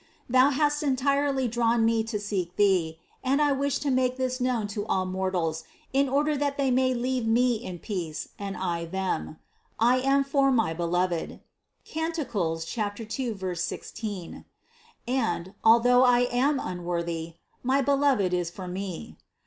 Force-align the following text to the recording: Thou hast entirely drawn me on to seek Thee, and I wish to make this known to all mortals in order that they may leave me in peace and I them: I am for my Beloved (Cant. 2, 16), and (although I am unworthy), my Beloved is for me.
Thou 0.27 0.49
hast 0.49 0.81
entirely 0.81 1.47
drawn 1.47 1.85
me 1.85 1.99
on 1.99 2.05
to 2.07 2.19
seek 2.19 2.55
Thee, 2.55 2.97
and 3.23 3.39
I 3.39 3.51
wish 3.51 3.77
to 3.81 3.91
make 3.91 4.17
this 4.17 4.41
known 4.41 4.65
to 4.69 4.83
all 4.87 5.05
mortals 5.05 5.63
in 5.93 6.09
order 6.09 6.35
that 6.35 6.57
they 6.57 6.71
may 6.71 6.95
leave 6.95 7.27
me 7.27 7.53
in 7.63 7.77
peace 7.77 8.29
and 8.39 8.57
I 8.57 8.85
them: 8.85 9.37
I 9.79 9.97
am 9.99 10.23
for 10.23 10.51
my 10.51 10.73
Beloved 10.73 11.39
(Cant. 11.85 12.15
2, 12.15 13.35
16), 13.53 14.45
and 15.07 15.53
(although 15.63 16.03
I 16.03 16.21
am 16.31 16.59
unworthy), 16.59 17.35
my 17.61 17.83
Beloved 17.83 18.33
is 18.33 18.49
for 18.49 18.67
me. 18.67 19.17